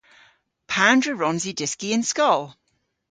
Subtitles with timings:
[0.71, 2.41] Pandr'a wrons i dyski y'n skol?